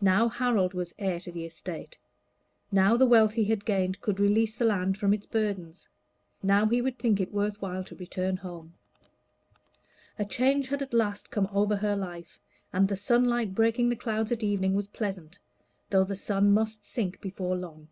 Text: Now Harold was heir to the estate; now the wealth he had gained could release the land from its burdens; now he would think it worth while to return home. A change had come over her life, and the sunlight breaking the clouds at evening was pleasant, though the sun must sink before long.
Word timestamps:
Now 0.00 0.30
Harold 0.30 0.72
was 0.72 0.94
heir 0.98 1.20
to 1.20 1.30
the 1.30 1.44
estate; 1.44 1.98
now 2.72 2.96
the 2.96 3.04
wealth 3.04 3.34
he 3.34 3.44
had 3.44 3.66
gained 3.66 4.00
could 4.00 4.18
release 4.18 4.54
the 4.54 4.64
land 4.64 4.96
from 4.96 5.12
its 5.12 5.26
burdens; 5.26 5.86
now 6.42 6.64
he 6.64 6.80
would 6.80 6.98
think 6.98 7.20
it 7.20 7.30
worth 7.30 7.60
while 7.60 7.84
to 7.84 7.94
return 7.96 8.38
home. 8.38 8.72
A 10.18 10.24
change 10.24 10.68
had 10.70 10.82
come 11.30 11.48
over 11.52 11.76
her 11.76 11.94
life, 11.94 12.38
and 12.72 12.88
the 12.88 12.96
sunlight 12.96 13.54
breaking 13.54 13.90
the 13.90 13.96
clouds 13.96 14.32
at 14.32 14.42
evening 14.42 14.72
was 14.72 14.86
pleasant, 14.88 15.38
though 15.90 16.04
the 16.04 16.16
sun 16.16 16.52
must 16.52 16.86
sink 16.86 17.20
before 17.20 17.54
long. 17.54 17.88